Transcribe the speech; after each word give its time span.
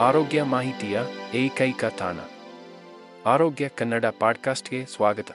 ಆರೋಗ್ಯ 0.00 0.42
ಮಾಹಿತಿಯ 0.42 1.00
ಏಕೈಕ 1.34 1.84
ತಾಣ. 1.84 2.16
ಆರೋಗ್ಯ 3.26 3.68
ಕನ್ನಡ 3.68 4.04
ಪಾಡ್ಕಾಸ್ಟ್ಗೆ 4.20 4.84
ಸ್ವಾಗತ. 4.84 5.26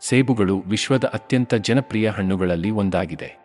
ಸೇಬುಗಳು 0.00 0.62
ವಿಶ್ವದ 0.66 1.04
ಅತ್ಯಂತ 1.04 1.54
ಜನಪ್ರಿಯ 1.54 2.08
ಹಣ್ಣುಗಳಲ್ಲಿ 2.08 2.70
ಒಂದಾಗಿದೆ 2.70 3.36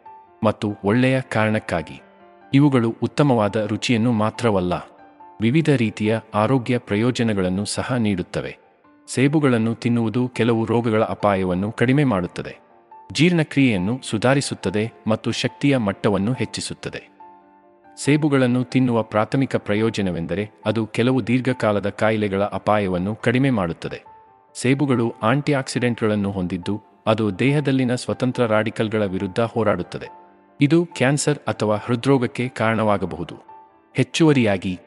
ಮತ್ತು 0.43 0.73
ಒಳ್ಳೆಯ 0.83 1.21
ಕಾರಣಕ್ಕಾಗಿ. 1.21 2.01
ಇವುಗಳು 2.53 2.95
ಉತ್ತಮವಾದ 3.03 3.55
ರುಚಿಯನ್ನು 3.55 4.11
ಮಾತ್ರವಲ್ಲ, 4.11 4.73
ವಿವಿಧ 5.41 5.69
ರೀತಿಯ 5.69 6.19
ಆರೋಗ್ಯ 6.33 6.77
ಪ್ರಯೋಜನಗಳನ್ನು 6.77 7.65
ಸಹ 7.65 7.93
ನೀಡುತ್ತವೆ. 7.93 8.57
ಸೇಬುಗಳನ್ನು 9.07 9.75
ತಿನ್ನುವುದು 9.75 10.27
ಕೆಲವು 10.27 10.65
ರೋಗಗಳ 10.65 11.03
ಅಪಾಯವನ್ನು 11.03 11.71
ಕಡಿಮೆ 11.71 12.03
ಮಾಡುತ್ತದೆ. 12.03 12.57
ಜೀರ್ಣಕ್ರಿಯೆಯನ್ನು 13.11 13.99
ಸುಧಾರಿಸುತ್ತದೆ 14.03 14.91
ಮತ್ತು 15.07 15.31
ಶಕ್ತಿಯ 15.31 15.77
ಮಟ್ಟವನ್ನು 15.77 16.33
ಹೆಚ್ಚಿಸುತ್ತದೆ. 16.33 17.18
ಸೇಬುಗಳನ್ನು 18.03 18.63
ತಿನ್ನುವ 18.63 19.03
ಪ್ರಾಥಮಿಕ 19.03 19.55
ಪ್ರಯೋಜನವೆಂದರೆ 19.55 20.51
ಅದು 20.65 20.87
ಕೆಲವು 20.87 21.27
ದೀರ್ಘಕಾಲದ 21.27 21.89
ಕಾಯಿಲೆಗಳ 21.89 22.43
ಅಪಾಯವನ್ನು 22.43 23.15
ಕಡಿಮೆ 23.15 23.49
ಮಾಡುತ್ತದೆ. 23.49 24.03
ಸೇಬುಗಳು 24.55 25.13
ಆಂಟಿಆಕ್ಸಿಡೆಂಟ್ಗಳನ್ನು 25.21 26.31
ಹೊಂದಿದ್ದು, 26.31 26.81
ಅದು 27.07 27.39
ದೇಹದಲ್ಲಿನ 27.39 27.95
ಸ್ವತಂತ್ರ 27.95 28.45
ರಾಡಿಕಲ್ಗಳ 28.45 29.05
ವಿರುದ್ಧ 29.05 29.39
ಹೋರಾಡುತ್ತದೆ. 29.39 30.07
ಇದು 30.61 30.85
ಕ್ಯಾನ್ಸರ್ 30.85 31.39
ಅಥವಾ 31.47 31.75
ಹೃದ್ರೋಗಕ್ಕೆ 31.75 32.47
ಕಾರಣವಾಗಬಹುದು. 32.47 33.35
ಹೆಚ್ಚುವರಿಯಾಗಿ, 33.95 34.79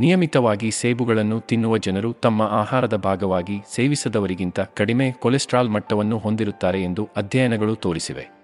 ನಿಯಮಿತವಾಗಿ 0.00 0.70
ಸೇಬುಗಳನ್ನು 0.70 1.40
ತಿನ್ನುವ 1.40 1.78
ಜನರು 1.78 2.12
ತಮ್ಮ 2.12 2.42
ಆಹಾರದ 2.42 2.96
ಭಾಗವಾಗಿ 2.96 3.62
ಸೇವಿಸದವರಿಗಿಂತ 3.74 4.60
ಕಡಿಮೆ 4.60 5.12
ಕೊಲೆಸ್ಟ್ರಾಲ್ 5.12 5.70
ಮಟ್ಟವನ್ನು 5.70 6.18
ಹೊಂದಿರುತ್ತಾರೆ 6.18 6.82
ಎಂದು 6.82 7.08
ಅಧ್ಯಯನಗಳು 7.16 7.74
ತೋರಿಸಿವೆ. 7.74 8.35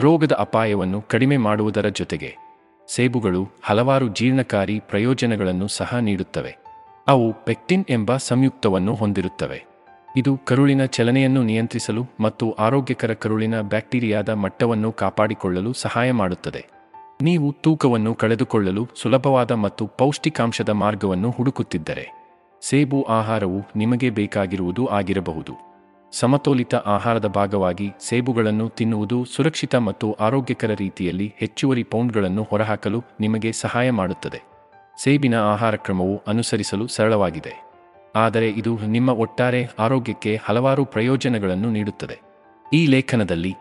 ರೋಗದ 0.00 0.32
ಅಪಾಯವನ್ನು 0.32 1.02
ಕಡಿಮೆ 1.02 1.36
ಮಾಡುವುದರ 1.36 1.88
ಜೊತೆಗೆ 1.88 2.36
ಸೇಬುಗಳು 2.88 3.48
ಹಲವಾರು 3.62 4.08
ಜೀರ್ಣಕಾರಿ 4.08 4.80
ಪ್ರಯೋಜನಗಳನ್ನು 4.80 5.68
ಸಹ 5.68 5.96
ನೀಡುತ್ತವೆ. 5.96 6.58
ಅವು 7.08 7.44
ಪೆಕ್ಟಿನ್ 7.44 7.84
ಎಂಬ 7.90 8.16
ಸಂಯುಕ್ತವನ್ನು 8.16 8.94
ಹೊಂದಿರುತ್ತವೆ. 8.94 9.64
ಇದು 10.16 10.38
ಕರುಳಿನ 10.44 10.84
ಚಲನೆಯನ್ನು 10.84 11.42
ನಿಯಂತ್ರಿಸಲು 11.42 12.06
ಮತ್ತು 12.20 12.52
ಆರೋಗ್ಯಕರ 12.52 13.12
ಕರುಳಿನ 13.12 13.60
ಬ್ಯಾಕ್ಟೀರಿಯಾದ 13.60 14.28
ಮಟ್ಟವನ್ನು 14.28 14.92
ಕಾಪಾಡಿಕೊಳ್ಳಲು 14.92 15.72
ಸಹಾಯ 15.72 16.12
ಮಾಡುತ್ತದೆ. 16.12 16.66
ನೀವು 17.22 17.52
ತೂಕವನ್ನು 17.52 18.14
ಕಳೆದುಕೊಳ್ಳಲು 18.14 18.88
ಸುಲಭವಾದ 18.94 19.52
ಮತ್ತು 19.52 19.86
ಪೌಷ್ಟಿಕಾಂಶದ 19.86 20.68
ಮಾರ್ಗವನ್ನು 20.68 21.30
ಹುಡುಕುತ್ತಿದ್ದರೆ, 21.30 22.28
ಸೇಬು 22.62 23.02
ಆಹಾರವು 23.02 23.62
ನಿಮಗೆ 23.76 24.10
ಬೇಕಾಗಿರುವುದು 24.10 24.86
ಆಗಿರಬಹುದು. 24.86 25.69
ಸಮತೋಲಿತ 26.12 26.74
ಆಹಾರದ 26.74 27.26
ಭಾಗವಾಗಿ 27.26 27.90
ಸೇಬುಗಳನ್ನು 28.00 28.68
ತಿನ್ನುವುದು 28.68 29.24
ಸುರಕ್ಷಿತ 29.24 29.74
ಮತ್ತು 29.74 30.12
ಆರೋಗ್ಯಕರ 30.12 30.74
ರೀತಿಯಲ್ಲಿ 30.74 31.34
ಹೆಚ್ಚುವರಿ 31.36 31.82
ಪೌಂಡ್ಗಳನ್ನು 31.82 32.42
ಹೊರಹಾಕಲು 32.42 33.04
ನಿಮಗೆ 33.20 33.52
ಸಹಾಯ 33.52 33.90
ಮಾಡುತ್ತದೆ. 33.90 34.42
ಸೇಬಿನ 35.02 35.34
ಆಹಾರ 35.34 35.76
ಕ್ರಮವು 35.76 36.22
ಅನುಸರಿಸಲು 36.26 36.86
ಸರಳವಾಗಿದೆ. 36.86 37.70
ಆದರೆ 38.16 38.50
ಇದು 38.50 38.78
ನಿಮ್ಮ 38.78 39.08
ಒಟ್ಟಾರೆ 39.08 39.68
ಆರೋಗ್ಯಕ್ಕೆ 39.78 40.40
ಹಲವಾರು 40.42 40.84
ಪ್ರಯೋಜನಗಳನ್ನು 40.84 41.70
ನೀಡುತ್ತದೆ. 41.70 42.20
ಈ 42.72 42.86
ಲೇಖನದಲ್ಲಿ 42.86 43.54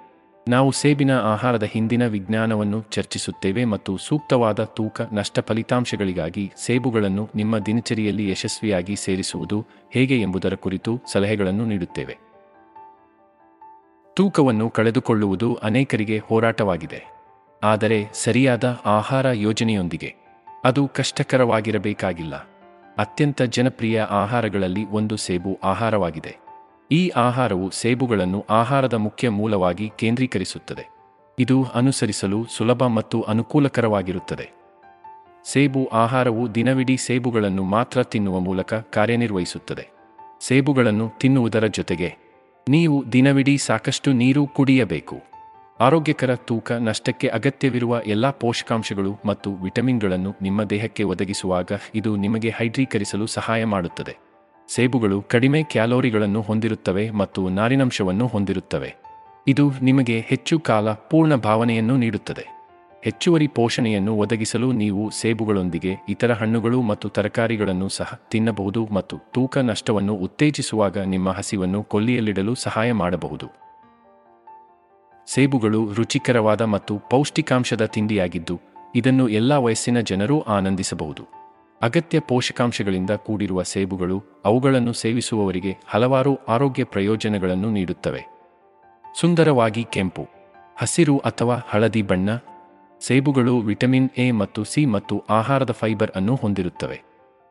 ನಾವು 0.49 0.71
ಸೇಬಿನ 0.71 1.19
ಆಹಾರದ 1.19 1.63
ಹಿಂದಿನ 1.63 2.07
ವಿಜ್ಞಾನವನ್ನು 2.07 2.81
ಚರ್ಚಿಸುತ್ತೇವೆ 2.81 3.65
ಮತ್ತು 3.65 3.97
ಸೂಕ್ತವಾದ 3.97 4.63
ತೂಕ 4.63 5.01
ನಷ್ಟ 5.13 5.39
ಫಲಿತಾಂಶಗಳಿಗಾಗಿ 5.39 6.51
ಸೇಬುಗಳನ್ನು 6.57 7.29
ನಿಮ್ಮ 7.35 7.57
ದಿನಚರಿಯಲ್ಲಿ 7.57 8.31
ಯಶಸ್ವಿಯಾಗಿ 8.31 8.95
ಸೇರಿಸುವುದು 8.95 9.65
ಹೇಗೆ 9.91 10.21
ಎಂಬುದರ 10.21 10.53
ಕುರಿತು 10.55 10.99
ಸಲಹೆಗಳನ್ನು 11.11 11.65
ನೀಡುತ್ತೇವೆ. 11.65 12.28
ತೂಕವನ್ನು 14.19 14.69
ಕಳೆದುಕೊಳ್ಳುವುದು 14.69 15.53
ಅನೇಕರಿಗೆ 15.63 16.17
ಹೋರಾಟವಾಗಿದೆ. 16.17 17.03
ಆದರೆ 17.63 18.07
ಸರಿಯಾದ 18.13 18.79
ಆಹಾರ 18.85 19.29
ಯೋಜನೆಯೊಂದಿಗೆ 19.31 20.15
ಅದು 20.63 20.87
ಕಷ್ಟಕರವಾಗಿರಬೇಕಾಗಿಲ್ಲ. 20.87 22.35
ಅತ್ಯಂತ 22.97 23.41
ಜನಪ್ರಿಯ 23.41 24.01
ಆಹಾರಗಳಲ್ಲಿ 24.01 24.85
ಒಂದು 24.85 25.17
ಸೇಬು 25.17 25.59
ಆಹಾರವಾಗಿದೆ. 25.63 26.37
ಈ 26.91 27.09
ಆಹಾರವು 27.09 27.69
ಸೇಬುಗಳನ್ನು 27.69 28.45
ಆಹಾರದ 28.49 28.93
ಮುಖ್ಯ 28.93 29.29
ಮೂಲವಾಗಿ 29.29 29.91
ಕೇಂದ್ರೀಕರಿಸುತ್ತದೆ. 29.97 30.89
ಇದು 31.39 31.65
ಅನುಸರಿಸಲು 31.73 32.45
ಸುಲಭ 32.57 32.83
ಮತ್ತು 32.83 33.21
ಅನುಕೂಲಕರವಾಗಿರುತ್ತದೆ. 33.21 34.51
ಸೇಬು 35.45 35.89
ಆಹಾರವು 35.93 36.55
ದಿನವಿಡೀ 36.55 36.97
ಸೇಬುಗಳನ್ನು 36.97 37.63
ಮಾತ್ರ 37.63 38.03
ತಿನ್ನುವ 38.03 38.39
ಮೂಲಕ 38.39 38.73
ಕಾರ್ಯನಿರ್ವಹಿಸುತ್ತದೆ. 38.73 39.87
ಸೇಬುಗಳನ್ನು 40.41 41.11
ತಿನ್ನುವುದರ 41.19 41.67
ಜೊತೆಗೆ 41.67 42.28
ನೀವು 42.69 43.11
ದಿನವಿಡೀ 43.11 43.57
ಸಾಕಷ್ಟು 43.57 44.13
ನೀರು 44.13 44.47
ಕುಡಿಯಬೇಕು. 44.47 45.15
ಆರೋಗ್ಯಕರ 45.79 46.35
ತೂಕ, 46.35 46.71
ನಷ್ಟಕ್ಕೆ 46.71 47.27
ಅಗತ್ಯವಿರುವ 47.27 48.01
ಎಲ್ಲ 48.07 48.29
ಪೋಷಕಾಂಶಗಳು 48.29 49.15
ಮತ್ತು 49.25 49.55
ವಿಟಮಿನ್ಗಳನ್ನು 49.55 50.35
ನಿಮ್ಮ 50.41 50.63
ದೇಹಕ್ಕೆ 50.63 51.03
ಒದಗಿಸುವಾಗ 51.03 51.71
ಇದು 51.95 52.15
ನಿಮಗೆ 52.15 52.49
ಹೈಡ್ರೀಕರಿಸಲು 52.49 53.27
ಸಹಾಯ 53.27 53.65
ಮಾಡುತ್ತದೆ. 53.65 54.17
ಸೇಬುಗಳು 54.67 55.21
ಕಡಿಮೆ 55.21 55.63
ಕ್ಯಾಲೋರಿಗಳನ್ನು 55.63 56.41
ಹೊಂದಿರುತ್ತವೆ 56.41 57.09
ಮತ್ತು 57.09 57.49
ನಾರಿನಂಶವನ್ನು 57.49 58.27
ಹೊಂದಿರುತ್ತವೆ. 58.27 58.95
ಇದು 59.47 59.71
ನಿಮಗೆ 59.81 60.19
ಹೆಚ್ಚು 60.19 60.59
ಕಾಲ 60.59 60.93
ಪೂರ್ಣ 60.93 61.35
ಭಾವನೆಯನ್ನು 61.35 61.97
ನೀಡುತ್ತದೆ. 61.97 62.58
ಹೆಚ್ಚುವರಿ 63.03 63.47
ಪೋಷಣೆಯನ್ನು 63.47 64.13
ಒದಗಿಸಲು 64.15 64.71
ನೀವು 64.71 65.09
ಸೇಬುಗಳೊಂದಿಗೆ 65.09 65.95
ಇತರ 66.09 66.31
ಹಣ್ಣುಗಳು 66.31 66.81
ಮತ್ತು 66.81 67.09
ತರಕಾರಿಗಳನ್ನು 67.09 67.89
ಸಹ 67.89 68.21
ತಿನ್ನಬಹುದು 68.31 68.87
ಮತ್ತು 68.87 69.17
ತೂಕ 69.33 69.57
ನಷ್ಟವನ್ನು 69.57 70.13
ಉತ್ತೇಜಿಸುವಾಗ 70.15 70.97
ನಿಮ್ಮ 70.97 71.29
ಹಸಿವನ್ನು 71.29 71.83
ಕೊಲ್ಲಿಯಲ್ಲಿಡಲು 71.83 72.55
ಸಹಾಯ 72.55 72.91
ಮಾಡಬಹುದು. 72.91 73.47
ಸೇಬುಗಳು 75.27 75.93
ರುಚಿಕರವಾದ 75.93 76.61
ಮತ್ತು 76.61 76.99
ಪೌಷ್ಟಿಕಾಂಶದ 77.09 77.85
ತಿಂಡಿಯಾಗಿದ್ದು, 77.85 78.59
ಇದನ್ನು 78.95 79.27
ಎಲ್ಲಾ 79.29 79.59
ವಯಸ್ಸಿನ 79.59 79.99
ಜನರೂ 79.99 80.41
ಆನಂದಿಸಬಹುದು. 80.41 81.23
ಅಗತ್ಯ 81.81 82.19
ಪೋಷಕಾಂಶಗಳಿಂದ 82.19 83.11
ಕೂಡಿರುವ 83.11 83.63
ಸೇಬುಗಳು 83.63 84.23
ಅವುಗಳನ್ನು 84.45 84.93
ಸೇವಿಸುವವರಿಗೆ 84.93 85.77
ಹಲವಾರು 85.87 86.35
ಆರೋಗ್ಯ 86.47 86.83
ಪ್ರಯೋಜನಗಳನ್ನು 86.83 87.71
ನೀಡುತ್ತವೆ. 87.71 88.21
ಸುಂದರವಾಗಿ 89.19 89.83
ಕೆಂಪು, 89.83 90.27
ಹಸಿರು 90.77 91.17
ಅಥವಾ 91.17 91.55
ಹಳದಿ 91.67 92.01
ಬಣ್ಣ 92.01 92.29
ಸೇಬುಗಳು 93.01 93.53
ವಿಟಮಿನ್ 93.69 94.09
ಎ 94.17 94.25
ಮತ್ತು 94.39 94.61
ಸಿ 94.71 94.81
ಮತ್ತು 94.95 95.15
ಆಹಾರದ 95.29 95.73
ಫೈಬರ್ 95.81 96.11
ಅನ್ನು 96.19 96.33
ಹೊಂದಿರುತ್ತವೆ. 96.35 96.97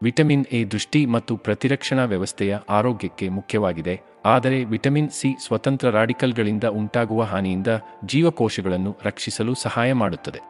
ವಿಟಮಿನ್ 0.03 0.45
ಎ 0.53 0.59
ದೃಷ್ಟಿ 0.73 1.01
ಮತ್ತು 1.07 1.33
ಪ್ರತಿರಕ್ಷಣಾ 1.37 2.05
ವ್ಯವಸ್ಥೆಯ 2.05 2.59
ಆರೋಗ್ಯಕ್ಕೆ 2.79 3.27
ಮುಖ್ಯವಾಗಿದೆ, 3.37 3.95
ಆದರೆ 4.25 4.59
ವಿಟಮಿನ್ 4.65 5.11
ಸಿ 5.11 5.31
ಸ್ವತಂತ್ರ 5.47 5.91
ರಾಡಿಕಲ್ಗಳಿಂದ 5.91 6.67
ಉಂಟಾಗುವ 6.81 7.23
ಹಾನಿಯಿಂದ 7.23 7.71
ಜೀವಕೋಶಗಳನ್ನು 8.05 8.93
ರಕ್ಷಿಸಲು 9.05 9.55
ಸಹಾಯ 9.65 9.91
ಮಾಡುತ್ತದೆ. 10.03 10.41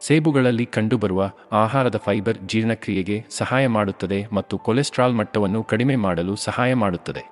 ಸೇಬುಗಳಲ್ಲಿ 0.00 0.66
ಕಂಡುಬರುವ 0.76 1.20
ಆಹಾರದ 1.62 1.98
ಫೈಬರ್ 2.06 2.40
ಜೀರ್ಣಕ್ರಿಯೆಗೆ 2.52 3.16
ಸಹಾಯ 3.30 3.66
ಮಾಡುತ್ತದೆ 3.76 4.18
ಮತ್ತು 4.32 4.54
ಕೊಲೆಸ್ಟ್ರಾಲ್ 4.66 5.18
ಮಟ್ಟವನ್ನು 5.20 5.62
ಕಡಿಮೆ 5.72 5.96
ಮಾಡಲು 6.06 6.34
ಸಹಾಯ 6.46 6.72
ಮಾಡುತ್ತದೆ. 6.82 7.22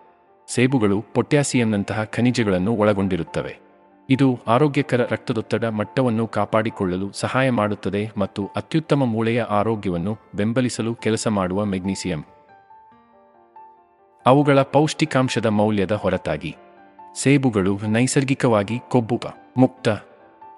ಸೇಬುಗಳು 0.48 0.98
ಪೊಟ್ಯಾಸಿಯಂನಂತಹ 1.14 1.98
ಖನಿಜಗಳನ್ನು 2.14 2.72
ಒಳಗೊಂಡಿರುತ್ತವೆ. 2.74 3.52
ಇದು 4.10 4.40
ಆರೋಗ್ಯಕರ 4.46 5.00
ರಕ್ತದೊತ್ತಡ 5.12 5.64
ಮಟ್ಟವನ್ನು 5.64 6.26
ಕಾಪಾಡಿಕೊಳ್ಳಲು 6.26 7.12
ಸಹಾಯ 7.12 7.50
ಮಾಡುತ್ತದೆ 7.50 8.10
ಮತ್ತು 8.18 8.50
ಅತ್ಯುತ್ತಮ 8.56 9.04
ಮೂಳೆಯ 9.04 9.42
ಆರೋಗ್ಯವನ್ನು 9.42 10.18
ಬೆಂಬಲಿಸಲು 10.34 10.94
ಕೆಲಸ 10.94 11.28
ಮಾಡುವ 11.28 11.64
ಮೆಗ್ನೀಸಿಯಂ. 11.64 12.24
ಅವುಗಳ 14.26 14.62
ಪೌಷ್ಟಿಕಾಂಶದ 14.62 15.46
ಮೌಲ್ಯದ 15.46 15.92
ಹೊರತಾಗಿ. 15.92 16.56
ಸೇಬುಗಳು 17.14 17.78
ನೈಸರ್ಗಿಕವಾಗಿ 17.78 18.78
ಕೊಬ್ಬು, 18.88 19.20
ಮುಕ್ತ, 19.56 19.88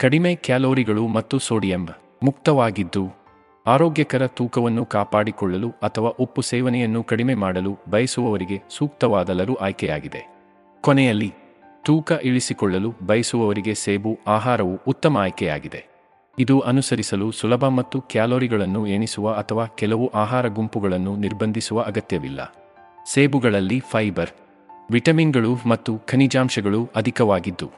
ಕಡಿಮೆ 0.00 0.34
ಕ್ಯಾಲೋರಿಗಳು 0.34 1.06
ಮತ್ತು 1.06 1.38
ಸೋಡಿಯಂ, 1.38 1.88
ಮುಕ್ತವಾಗಿದ್ದು, 2.22 3.08
ಆರೋಗ್ಯಕರ 3.66 4.26
ತೂಕವನ್ನು 4.26 4.84
ಕಾಪಾಡಿಕೊಳ್ಳಲು 4.84 5.70
ಅಥವಾ 5.70 6.08
ಉಪ್ಪು 6.08 6.42
ಸೇವನೆಯನ್ನು 6.42 7.02
ಕಡಿಮೆ 7.02 7.34
ಮಾಡಲು 7.34 7.78
ಬಯಸುವವರಿಗೆ 7.90 8.62
ಸೂಕ್ತವಾದ 8.70 9.30
ಲರು 9.30 9.54
ಆಯ್ಕೆಯಾಗಿದೆ. 9.54 10.34
ಕೊನೆಯಲ್ಲಿ 10.80 11.34
ತೂಕ 11.84 12.12
ಇಳಿಸಿಕೊಳ್ಳಲು 12.22 12.94
ಬಯಸುವವರಿಗೆ 13.06 13.74
ಸೇಬು 13.74 14.18
ಆಹಾರವು 14.26 14.80
ಉತ್ತಮ 14.86 15.18
ಆಯ್ಕೆಯಾಗಿದೆ. 15.18 15.80
ಇದು 16.38 16.60
ಅನುಸರಿಸಲು 16.60 17.30
ಸುಲಭ 17.30 17.64
ಮತ್ತು 17.68 18.00
ಕ್ಯಾಲೋರಿಗಳನ್ನು 18.00 18.86
ಎಣಿಸುವ 18.86 19.32
ಅಥವಾ 19.32 19.64
ಕೆಲವು 19.66 20.10
ಆಹಾರ 20.14 20.48
ಗುಂಪುಗಳನ್ನು 20.48 21.16
ನಿರ್ಬಂಧಿಸುವ 21.16 21.80
ಅಗತ್ಯವಿಲ್ಲ. 21.80 22.40
ಸೇಬುಗಳಲ್ಲಿ 23.12 23.78
ಫೈಬರ್, 23.90 24.30
ವಿಟಮಿನ್ಗಳು 24.90 25.58
ಮತ್ತು 25.66 25.98
ಖನಿಜಾಂಶಗಳು 26.06 26.90
ಅಧಿಕವಾಗಿದ್ದು, 26.96 27.68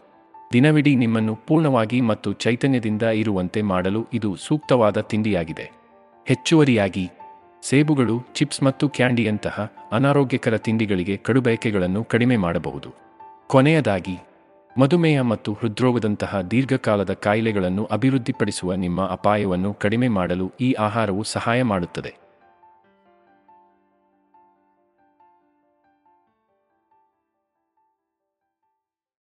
ದಿನವಿಡೀ 0.53 0.95
ನಿಮ್ಮನ್ನು 0.95 1.35
ಪೂರ್ಣವಾಗಿ 1.35 2.01
ಮತ್ತು 2.01 2.33
ಚೈತನ್ಯದಿಂದ 2.33 3.03
ಇರುವಂತೆ 3.03 3.63
ಮಾಡಲು 3.63 4.07
ಇದು 4.13 4.37
ಸೂಕ್ತವಾದ 4.37 5.01
ತಿಂಡಿಯಾಗಿದೆ. 5.01 5.67
ಹೆಚ್ಚುವರಿಯಾಗಿ, 6.27 7.11
ಸೇಬುಗಳು 7.63 8.17
ಚಿಪ್ಸ್ 8.35 8.63
ಮತ್ತು 8.63 8.89
ಕ್ಯಾಂಡಿಯಂತಹ 8.89 9.73
ಅನಾರೋಗ್ಯಕರ 9.93 10.57
ತಿಂಡಿಗಳಿಗೆ 10.57 11.17
ಕಡುಬಯಕೆಗಳನ್ನು 11.17 12.05
ಕಡಿಮೆ 12.05 12.37
ಮಾಡಬಹುದು. 12.37 13.07
ಕೊನೆಯದಾಗಿ, 13.49 14.19
ಮಧುಮೇಹ 14.79 15.21
ಮತ್ತು 15.21 15.53
ಹೃದ್ರೋಗದಂತಹ 15.53 16.41
ದೀರ್ಘಕಾಲದ 16.41 17.13
ಕಾಯಿಲೆಗಳನ್ನು 17.13 17.85
ಅಭಿವೃದ್ಧಿಪಡಿಸುವ 17.85 18.75
ನಿಮ್ಮ 18.75 19.07
ಅಪಾಯವನ್ನು 19.07 19.75
ಕಡಿಮೆ 19.75 20.09
ಮಾಡಲು 20.09 20.53
ಈ 20.61 20.73
ಆಹಾರವು 20.73 21.23
ಸಹಾಯ 21.23 21.63
ಮಾಡುತ್ತದೆ. 21.63 22.26